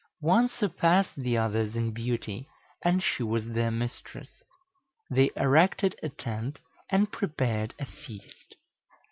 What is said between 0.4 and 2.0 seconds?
surpassed the others in